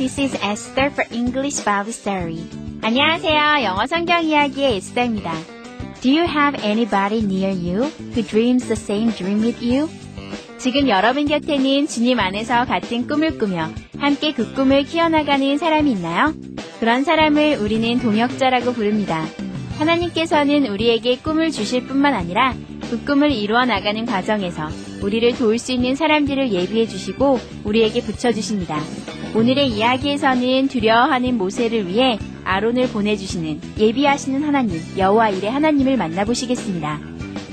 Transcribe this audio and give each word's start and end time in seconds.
This 0.00 0.18
is 0.18 0.34
Esther 0.40 0.88
for 0.88 1.04
English 1.12 1.62
Bible 1.62 1.92
Story. 1.92 2.40
안녕하세요. 2.80 3.62
영어 3.64 3.86
성경 3.86 4.24
이야기의 4.24 4.76
에스더입니다. 4.76 5.30
Do 6.00 6.10
you 6.10 6.22
have 6.26 6.58
anybody 6.64 7.18
near 7.18 7.52
you 7.52 7.84
who 8.16 8.22
dreams 8.22 8.64
the 8.64 8.80
same 8.80 9.12
dream 9.12 9.42
with 9.42 9.62
you? 9.62 9.90
지금 10.56 10.88
여러분 10.88 11.26
곁에는 11.26 11.86
주님 11.86 12.18
안에서 12.18 12.64
같은 12.64 13.06
꿈을 13.06 13.36
꾸며 13.36 13.68
함께 13.98 14.32
그 14.32 14.54
꿈을 14.54 14.84
키워나가는 14.84 15.58
사람이 15.58 15.92
있나요? 15.92 16.32
그런 16.80 17.04
사람을 17.04 17.58
우리는 17.60 17.98
동역자라고 17.98 18.72
부릅니다. 18.72 19.26
하나님께서는 19.78 20.64
우리에게 20.64 21.18
꿈을 21.18 21.50
주실 21.50 21.86
뿐만 21.86 22.14
아니라 22.14 22.54
그 22.88 23.04
꿈을 23.04 23.32
이루어 23.32 23.66
나가는 23.66 24.06
과정에서 24.06 24.70
우리를 25.02 25.36
도울 25.36 25.58
수 25.58 25.72
있는 25.72 25.94
사람들을 25.94 26.52
예비해 26.52 26.86
주시고 26.86 27.38
우리에게 27.64 28.00
붙여 28.00 28.32
주십니다. 28.32 28.80
오늘의 29.34 29.68
이야기에서는 29.68 30.66
두려워하는 30.68 31.38
모세를 31.38 31.86
위해 31.86 32.18
아론을 32.44 32.88
보내주시는 32.88 33.60
예비하시는 33.78 34.42
하나님 34.42 34.80
여호와 34.98 35.30
일의 35.30 35.50
하나님을 35.50 35.96
만나보시겠습니다. 35.96 36.98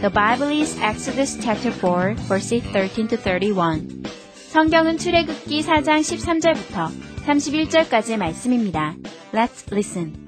The 0.02 0.12
Bible 0.12 0.60
is 0.60 0.80
Exodus 0.80 1.40
chapter 1.40 1.72
4, 1.72 2.16
verses 2.28 2.64
13 2.72 3.08
to 3.10 3.18
31. 3.18 4.04
성경은 4.50 4.98
출애굽기 4.98 5.62
4장 5.62 6.00
13절부터 6.00 6.90
31절까지의 7.26 8.18
말씀입니다. 8.18 8.96
Let's 9.32 9.72
listen. 9.72 10.27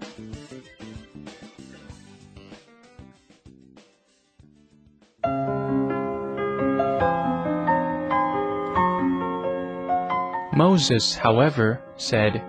Moses, 10.60 11.16
however, 11.16 11.82
said, 11.96 12.44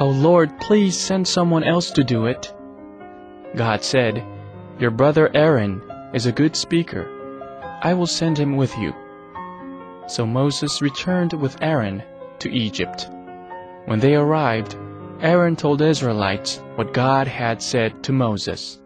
O 0.00 0.08
Lord, 0.08 0.58
please 0.58 0.98
send 0.98 1.28
someone 1.28 1.62
else 1.62 1.92
to 1.92 2.02
do 2.02 2.26
it. 2.26 2.52
God 3.54 3.84
said, 3.84 4.26
Your 4.80 4.90
brother 4.90 5.30
Aaron 5.32 5.80
is 6.12 6.26
a 6.26 6.32
good 6.32 6.56
speaker. 6.56 7.06
I 7.80 7.94
will 7.94 8.08
send 8.08 8.36
him 8.36 8.56
with 8.56 8.76
you. 8.76 8.92
So 10.08 10.26
Moses 10.26 10.82
returned 10.82 11.32
with 11.34 11.62
Aaron 11.62 12.02
to 12.40 12.50
Egypt. 12.50 13.08
When 13.84 14.00
they 14.00 14.16
arrived, 14.16 14.74
Aaron 15.20 15.54
told 15.54 15.80
Israelites 15.80 16.60
what 16.74 16.92
God 16.92 17.28
had 17.28 17.62
said 17.62 18.02
to 18.02 18.12
Moses. 18.12 18.81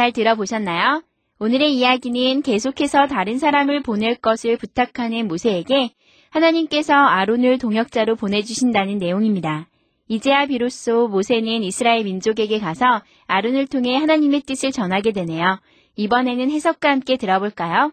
잘 0.00 0.12
들어보셨나요? 0.12 1.02
오늘의 1.40 1.74
이야기는 1.76 2.40
계속해서 2.40 3.06
다른 3.06 3.38
사람을 3.38 3.82
보낼 3.82 4.14
것을 4.14 4.56
부탁하는 4.56 5.28
모세에게 5.28 5.90
하나님께서 6.30 6.94
아론을 6.94 7.58
동역자로 7.58 8.16
보내주신다는 8.16 8.96
내용입니다. 8.96 9.68
이제야 10.08 10.46
비로소 10.46 11.06
모세는 11.08 11.62
이스라엘 11.64 12.04
민족에게 12.04 12.58
가서 12.58 13.02
아론을 13.26 13.66
통해 13.66 13.94
하나님의 13.96 14.40
뜻을 14.46 14.72
전하게 14.72 15.12
되네요. 15.12 15.60
이번에는 15.96 16.50
해석과 16.50 16.88
함께 16.88 17.18
들어볼까요? 17.18 17.92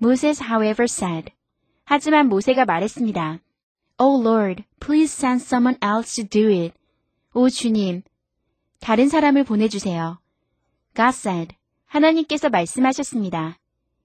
Moses, 0.00 0.42
however, 0.42 0.84
said. 0.84 1.32
하지만 1.84 2.28
모세가 2.28 2.64
말했습니다. 2.64 3.40
Oh 3.98 4.20
Lord, 4.20 4.64
please 4.80 5.12
send 5.12 5.42
someone 5.42 5.78
else 5.82 6.14
to 6.14 6.28
do 6.28 6.48
it. 6.50 6.74
오 7.34 7.48
주님, 7.48 8.02
다른 8.80 9.08
사람을 9.08 9.44
보내주세요. 9.44 10.18
God 10.94 11.10
said. 11.10 11.56
하나님께서 11.86 12.48
말씀하셨습니다. 12.48 13.58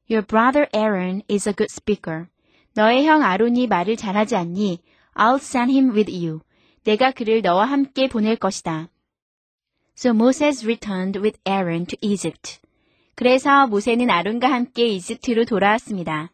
Your 0.09 0.25
brother 0.25 0.67
Aaron 0.73 1.21
is 1.29 1.47
a 1.47 1.53
good 1.55 1.71
speaker. 1.71 2.27
너의 2.73 3.05
형 3.05 3.21
아론이 3.23 3.67
말을 3.67 3.95
잘하지 3.97 4.35
않니? 4.35 4.79
I'll 5.15 5.35
send 5.35 5.71
him 5.71 5.95
with 5.95 6.11
you. 6.11 6.39
내가 6.83 7.11
그를 7.11 7.41
너와 7.41 7.65
함께 7.65 8.07
보낼 8.07 8.35
것이다. 8.35 8.89
So 9.95 10.11
Moses 10.11 10.65
returned 10.65 11.19
with 11.19 11.39
Aaron 11.45 11.85
to 11.85 11.97
Egypt. 12.01 12.62
그래서 13.15 13.67
모세는 13.67 14.09
아론과 14.09 14.51
함께 14.51 14.87
이집트로 14.87 15.45
돌아왔습니다. 15.45 16.31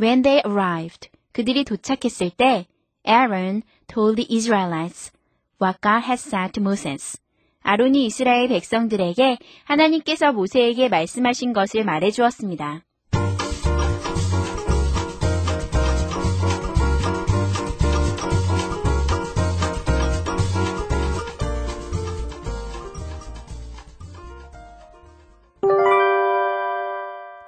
When 0.00 0.22
they 0.22 0.42
arrived, 0.46 1.10
그들이 1.32 1.64
도착했을 1.64 2.30
때, 2.30 2.66
Aaron 3.06 3.62
told 3.86 4.16
the 4.16 4.26
Israelites 4.34 5.12
what 5.60 5.78
God 5.82 6.04
had 6.04 6.20
said 6.20 6.52
to 6.52 6.60
Moses. 6.60 7.20
아론이 7.62 8.06
이스라엘 8.06 8.48
백성들에게 8.48 9.38
하나님께서 9.64 10.32
모세에게 10.32 10.88
말씀하신 10.88 11.52
것을 11.52 11.84
말해 11.84 12.10
주었습니다. 12.10 12.84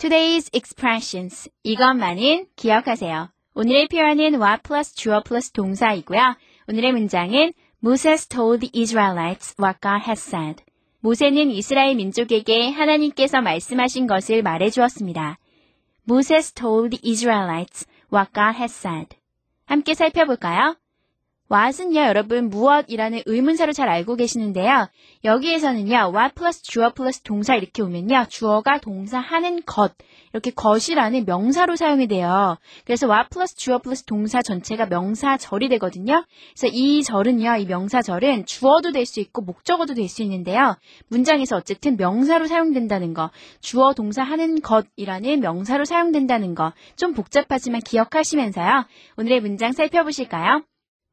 Today's 0.01 0.49
expressions. 0.55 1.51
이것만은 1.63 2.47
기억하세요. 2.57 3.29
오늘의 3.55 3.89
표현은 3.89 4.41
what 4.41 4.63
plus 4.63 4.95
주어 4.95 5.23
plus 5.23 5.53
동사이고요. 5.53 6.37
오늘의 6.69 6.93
문장은 6.93 7.53
Moses 7.85 8.27
told 8.27 8.61
the 8.67 8.71
Israelites 8.73 9.55
what 9.61 9.79
God 9.83 10.01
has 10.07 10.19
said. 10.19 10.65
모세는 11.01 11.51
이스라엘 11.51 11.97
민족에게 11.97 12.71
하나님께서 12.71 13.43
말씀하신 13.43 14.07
것을 14.07 14.43
말해 14.43 14.71
주었습니다. 14.71 15.37
Moses 16.09 16.55
told 16.55 16.97
the 16.97 17.07
Israelites 17.07 17.87
what 18.11 18.33
God 18.33 18.57
has 18.57 18.73
said. 18.75 19.19
함께 19.67 19.93
살펴볼까요? 19.93 20.77
What은요, 21.53 22.01
여러분, 22.01 22.49
무엇이라는 22.49 23.23
의문사로 23.27 23.73
잘 23.73 23.89
알고 23.89 24.15
계시는데요. 24.15 24.89
여기에서는요, 25.25 26.13
what 26.15 26.35
플러스 26.37 26.63
주어 26.63 26.93
플러스 26.93 27.23
동사 27.23 27.57
이렇게 27.57 27.83
오면요, 27.83 28.27
주어가 28.29 28.79
동사 28.79 29.19
하는 29.19 29.61
것, 29.67 29.93
이렇게 30.33 30.53
것이라는 30.53 31.25
명사로 31.25 31.75
사용이 31.75 32.07
돼요. 32.07 32.57
그래서 32.85 33.09
what 33.09 33.31
플러스 33.31 33.57
주어 33.57 33.79
플러스 33.79 34.05
동사 34.05 34.43
전체가 34.43 34.87
명사절이 34.87 35.69
되거든요. 35.71 36.25
그래서 36.57 36.73
이 36.73 37.03
절은요, 37.03 37.57
이 37.57 37.67
명사절은 37.67 38.47
주어도 38.47 38.93
될 38.93 39.05
수 39.05 39.19
있고 39.19 39.43
목적어도 39.43 39.95
될 39.95 40.09
수 40.09 40.23
있는데요. 40.23 40.77
문장에서 41.09 41.57
어쨌든 41.57 41.97
명사로 41.97 42.47
사용된다는 42.47 43.13
거, 43.13 43.31
주어 43.61 43.93
동사 43.93 44.23
하는 44.23 44.61
것이라는 44.61 45.41
명사로 45.41 45.85
사용된다는 45.85 46.55
거, 46.55 46.73
좀 46.97 47.13
복잡하지만 47.13 47.81
기억하시면서요. 47.81 48.87
오늘의 49.17 49.41
문장 49.41 49.73
살펴보실까요? 49.73 50.63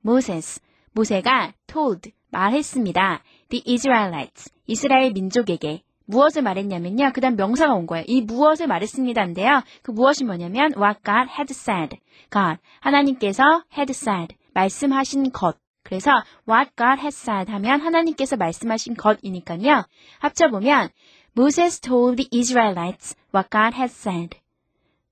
Moses, 0.07 0.61
모세가 0.93 1.51
told, 1.67 2.13
말했습니다. 2.31 3.23
The 3.49 3.63
Israelites, 3.67 4.53
이스라엘 4.65 5.11
민족에게 5.11 5.81
무엇을 6.05 6.43
말했냐면요. 6.43 7.11
그 7.13 7.19
다음 7.19 7.35
명사가 7.35 7.73
온 7.73 7.85
거예요. 7.85 8.05
이 8.07 8.21
무엇을 8.21 8.67
말했습니다인데요. 8.67 9.63
그 9.81 9.91
무엇이 9.91 10.23
뭐냐면 10.23 10.71
what 10.77 11.01
God 11.03 11.29
had 11.29 11.51
said. 11.51 11.97
God, 12.31 12.59
하나님께서 12.79 13.65
had 13.77 13.91
said, 13.91 14.35
말씀하신 14.53 15.31
것. 15.33 15.57
그래서 15.83 16.11
what 16.47 16.71
God 16.77 17.01
had 17.01 17.09
said 17.09 17.51
하면 17.51 17.81
하나님께서 17.81 18.37
말씀하신 18.37 18.95
것이니까요. 18.95 19.83
합쳐보면 20.19 20.89
Moses 21.37 21.81
told 21.81 22.15
the 22.15 22.29
Israelites 22.31 23.15
what 23.35 23.49
God 23.51 23.75
had 23.75 23.91
said. 23.91 24.39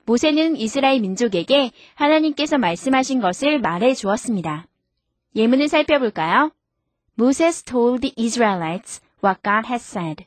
모세는 0.06 0.56
이스라엘 0.56 1.02
민족에게 1.02 1.72
하나님께서 1.96 2.58
말씀하신 2.58 3.20
것을 3.20 3.60
말해 3.60 3.94
주었습니다. 3.94 4.68
예문을 5.36 5.68
살펴볼까요? 5.68 6.52
Moses 7.20 7.64
told 7.64 8.02
the 8.02 8.14
Israelites 8.18 9.02
what 9.24 9.42
God 9.44 9.68
had 9.68 9.84
said. 9.84 10.26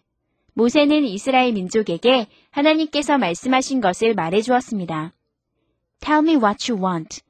모세는 0.55 1.05
이스라엘 1.05 1.53
민족에게 1.53 2.27
하나님께서 2.51 3.17
말씀하신 3.17 3.81
것을 3.81 4.15
말해 4.15 4.43
주었습니다. 4.43 5.13
Tell 6.01 6.23
me 6.23 6.37
what 6.37 6.71
you 6.71 6.83
want. 6.83 7.23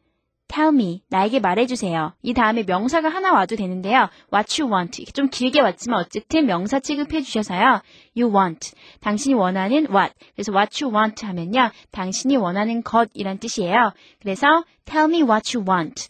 Tell 0.49 0.75
me, 0.75 1.03
나에게 1.09 1.41
말해주세요. 1.41 2.15
이 2.23 2.33
다음에 2.33 2.63
명사가 2.63 3.11
하나 3.11 3.35
와도 3.35 3.55
되는데요. 3.55 4.09
What 4.33 4.61
you 4.61 4.73
want. 4.73 5.05
좀 5.13 5.29
길게 5.29 5.61
왔지만 5.61 6.01
어쨌든 6.01 6.47
명사 6.47 6.81
취급해 6.81 7.21
주셔서요. 7.21 7.83
You 8.17 8.35
want. 8.35 8.73
당신이 9.01 9.35
원하는 9.35 9.87
what. 9.91 10.15
그래서 10.35 10.53
what 10.53 10.83
you 10.83 10.97
want 10.97 11.25
하면요. 11.25 11.71
당신이 11.91 12.39
원하는 12.39 12.83
것이란 12.83 13.39
뜻이에요. 13.39 13.93
그래서 14.21 14.65
tell 14.87 15.05
me 15.05 15.23
what 15.23 15.57
you 15.57 15.65
want. 15.69 16.09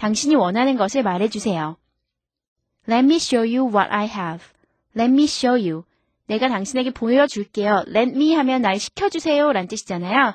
당신이 0.00 0.34
원하는 0.34 0.76
것을 0.76 1.02
말해주세요. 1.02 1.76
Let 2.88 3.04
me 3.04 3.16
show 3.16 3.46
you 3.46 3.68
what 3.70 3.92
I 3.92 4.06
have. 4.06 4.42
Let 4.96 5.12
me 5.12 5.24
show 5.24 5.60
you. 5.60 5.84
내가 6.26 6.48
당신에게 6.48 6.90
보여줄게요. 6.90 7.84
Let 7.86 8.12
me 8.12 8.32
하면 8.32 8.62
날 8.62 8.78
시켜주세요. 8.78 9.52
란 9.52 9.68
뜻이잖아요. 9.68 10.32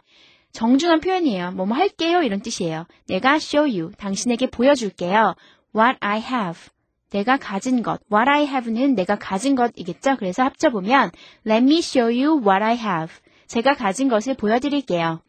정중한 0.51 0.99
표현이에요. 0.99 1.51
뭐뭐 1.53 1.75
할게요. 1.75 2.21
이런 2.21 2.41
뜻이에요. 2.41 2.85
내가 3.07 3.37
show 3.37 3.67
you. 3.67 3.91
당신에게 3.97 4.51
보여줄게요. 4.51 5.33
What 5.75 5.97
I 5.99 6.19
have. 6.19 6.69
내가 7.09 7.37
가진 7.37 7.81
것. 7.81 8.01
What 8.13 8.29
I 8.29 8.43
have는 8.43 8.93
내가 8.93 9.15
가진 9.15 9.55
것이겠죠. 9.55 10.17
그래서 10.17 10.43
합쳐보면 10.43 11.09
Let 11.47 11.63
me 11.63 11.79
show 11.79 12.05
you 12.05 12.37
what 12.37 12.63
I 12.63 12.77
have. 12.77 13.15
제가 13.47 13.73
가진 13.73 14.09
것을 14.09 14.35
보여드릴게요. 14.35 15.23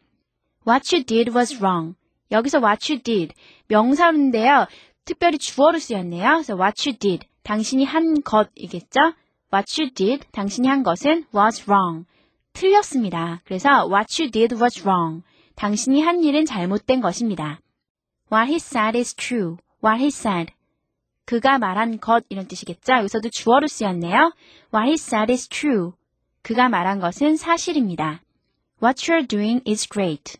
What 0.67 0.95
you 0.95 1.03
did 1.03 1.31
was 1.35 1.55
wrong. 1.55 1.95
여기서 2.31 2.59
what 2.59 2.91
you 2.91 3.01
did. 3.01 3.33
명사인데요. 3.67 4.67
특별히 5.05 5.37
주어로 5.37 5.79
쓰였네요. 5.79 6.29
그래서 6.29 6.55
what 6.55 6.89
you 6.89 6.97
did. 6.97 7.27
당신이 7.43 7.85
한 7.85 8.21
것이겠죠. 8.21 9.13
What 9.53 9.81
you 9.81 9.93
did. 9.93 10.27
당신이 10.31 10.67
한 10.67 10.83
것은 10.83 11.25
was 11.33 11.63
wrong. 11.69 12.05
틀렸습니다. 12.53 13.41
그래서 13.45 13.87
what 13.87 14.21
you 14.21 14.29
did 14.29 14.55
was 14.55 14.81
wrong. 14.81 15.23
당신이 15.55 16.01
한 16.01 16.23
일은 16.23 16.45
잘못된 16.45 16.99
것입니다. 17.01 17.59
What 18.31 18.49
he 18.49 18.57
said 18.57 18.97
is 18.97 19.15
true. 19.15 19.57
What 19.83 19.99
he 20.01 20.07
said. 20.07 20.53
그가 21.25 21.57
말한 21.57 21.99
것 21.99 22.25
이런 22.29 22.47
뜻이겠죠. 22.47 22.93
여기서도 22.93 23.29
주어로 23.29 23.67
쓰였네요. 23.67 24.33
What 24.73 24.87
he 24.87 24.93
said 24.93 25.31
is 25.31 25.47
true. 25.47 25.91
그가 26.41 26.69
말한 26.69 26.99
것은 26.99 27.37
사실입니다. 27.37 28.21
What 28.83 29.09
you're 29.09 29.27
doing 29.27 29.61
is 29.67 29.87
great. 29.87 30.37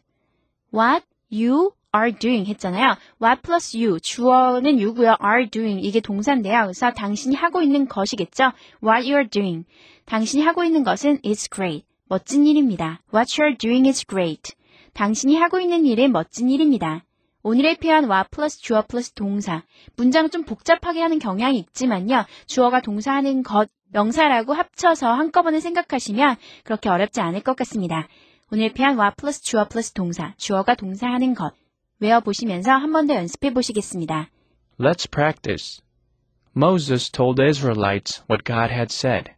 What 0.73 1.05
you 1.31 1.71
are 1.95 2.11
doing 2.11 2.49
했잖아요. 2.49 2.95
What 3.21 3.41
plus 3.41 3.77
you. 3.77 3.99
주어는 3.99 4.79
you고요. 4.79 5.17
are 5.23 5.49
doing. 5.49 5.85
이게 5.85 5.99
동사인데요. 5.99 6.63
그래서 6.63 6.91
당신이 6.91 7.35
하고 7.35 7.61
있는 7.61 7.87
것이겠죠. 7.87 8.51
What 8.83 9.09
you're 9.09 9.29
doing. 9.29 9.65
당신이 10.05 10.43
하고 10.43 10.63
있는 10.63 10.83
것은 10.83 11.19
is 11.25 11.49
great. 11.49 11.85
멋진 12.09 12.45
일입니다. 12.45 13.01
What 13.13 13.33
you're 13.35 13.57
doing 13.57 13.87
is 13.87 14.05
great. 14.05 14.53
당신이 14.93 15.35
하고 15.35 15.59
있는 15.59 15.85
일은 15.85 16.11
멋진 16.11 16.49
일입니다. 16.49 17.03
오늘의 17.43 17.77
표현 17.77 18.05
what 18.05 18.29
플러스 18.31 18.59
주어 18.59 18.83
플러스 18.87 19.13
동사. 19.13 19.63
문장을 19.95 20.29
좀 20.29 20.43
복잡하게 20.43 21.01
하는 21.01 21.19
경향이 21.19 21.57
있지만요. 21.59 22.25
주어가 22.45 22.81
동사하는 22.81 23.43
것, 23.43 23.69
명사라고 23.93 24.53
합쳐서 24.53 25.13
한꺼번에 25.13 25.59
생각하시면 25.59 26.35
그렇게 26.63 26.89
어렵지 26.89 27.21
않을 27.21 27.41
것 27.41 27.55
같습니다. 27.55 28.07
오늘 28.51 28.73
표현 28.73 28.99
what 28.99 29.15
플러스 29.17 29.41
주어 29.41 29.67
플러스 29.67 29.93
동사. 29.93 30.33
주어가 30.37 30.75
동사하는 30.75 31.35
것. 31.35 31.53
외워보시면서 32.00 32.72
한 32.72 32.92
번 32.92 33.06
더 33.06 33.14
연습해 33.14 33.52
보시겠습니다. 33.52 34.28
Let's 34.78 35.08
practice. 35.10 35.82
Moses 36.54 37.10
told 37.10 37.36
the 37.36 37.48
Israelites 37.48 38.22
what 38.28 38.44
God 38.44 38.70
had 38.72 38.92
said. 38.92 39.32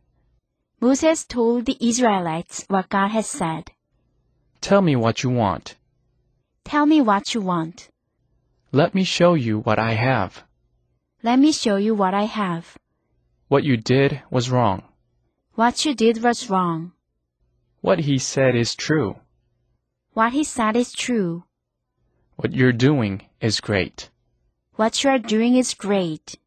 Moses 0.80 1.26
told 1.26 1.66
the 1.66 1.76
Israelites 1.80 2.66
what 2.68 2.88
God 2.88 3.10
has 3.12 3.26
said. 3.28 3.72
Tell 4.60 4.82
me 4.82 4.96
what 4.96 5.22
you 5.22 5.30
want. 5.30 5.76
Tell 6.64 6.86
me 6.86 7.00
what 7.00 7.34
you 7.34 7.42
want. 7.44 7.88
Let 8.72 8.94
me 8.94 9.04
show 9.04 9.34
you 9.34 9.60
what 9.60 9.78
I 9.78 9.92
have. 9.94 10.42
Let 11.22 11.38
me 11.38 11.52
show 11.52 11.76
you 11.76 11.94
what 11.94 12.14
I 12.14 12.24
have. 12.24 12.76
What 13.48 13.62
you 13.64 13.76
did 13.76 14.22
was 14.30 14.50
wrong. 14.50 14.82
What 15.54 15.84
you 15.84 15.94
did 15.94 16.22
was 16.22 16.50
wrong. 16.50 16.92
What 17.80 18.00
he 18.00 18.18
said 18.18 18.56
is 18.56 18.74
true. 18.74 19.16
What 20.14 20.32
he 20.32 20.42
said 20.44 20.76
is 20.76 20.92
true. 20.92 21.44
What 22.41 22.55
you're 22.55 22.71
doing 22.71 23.19
is 23.41 23.59
great. 23.59 24.09
What 24.77 25.03
you 25.03 25.09
are 25.09 25.19
doing 25.19 25.57
is 25.57 25.75
great. 25.75 26.39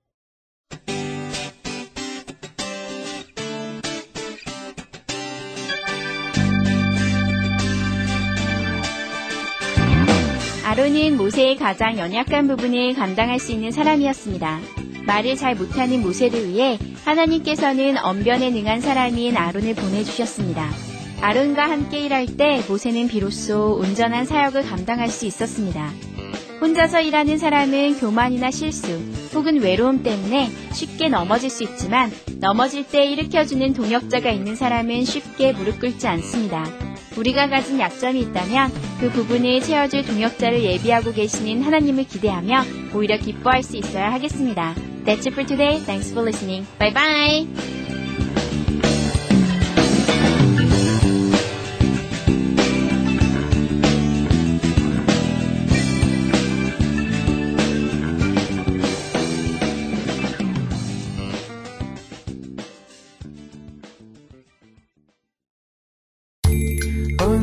아론은 10.64 11.18
모세의 11.18 11.56
가장 11.56 11.98
연약한 11.98 12.48
부분을 12.48 12.94
감당할 12.94 13.38
수 13.38 13.52
있는 13.52 13.70
사람이었습니다. 13.70 14.60
말을 15.04 15.36
잘 15.36 15.54
못하는 15.54 16.00
모세를 16.00 16.48
위해 16.48 16.78
하나님께서는 17.04 17.98
언변에 17.98 18.48
능한 18.48 18.80
사람인 18.80 19.36
아론을 19.36 19.74
보내주셨습니다. 19.74 20.91
아론과 21.22 21.70
함께 21.70 22.00
일할 22.00 22.26
때 22.26 22.62
모세는 22.68 23.06
비로소 23.06 23.78
온전한 23.80 24.26
사역을 24.26 24.64
감당할 24.64 25.08
수 25.08 25.24
있었습니다. 25.24 25.90
혼자서 26.60 27.00
일하는 27.00 27.38
사람은 27.38 27.98
교만이나 27.98 28.50
실수 28.50 29.00
혹은 29.32 29.60
외로움 29.60 30.02
때문에 30.02 30.50
쉽게 30.72 31.08
넘어질 31.08 31.48
수 31.48 31.62
있지만 31.62 32.10
넘어질 32.40 32.84
때 32.84 33.04
일으켜주는 33.06 33.72
동역자가 33.72 34.30
있는 34.30 34.56
사람은 34.56 35.04
쉽게 35.04 35.52
무릎 35.52 35.80
꿇지 35.80 36.06
않습니다. 36.08 36.64
우리가 37.16 37.48
가진 37.48 37.78
약점이 37.78 38.20
있다면 38.20 38.72
그 39.00 39.10
부분을 39.10 39.60
채워줄 39.60 40.04
동역자를 40.04 40.62
예비하고 40.62 41.12
계시는 41.12 41.62
하나님을 41.62 42.04
기대하며 42.04 42.62
오히려 42.94 43.16
기뻐할 43.16 43.62
수 43.62 43.76
있어야 43.76 44.12
하겠습니다. 44.12 44.74
That's 45.04 45.26
it 45.26 45.32
for 45.32 45.46
today. 45.46 45.78
Thanks 45.84 46.10
for 46.12 46.26
listening. 46.26 46.66
Bye 46.78 46.92
bye! 46.92 47.71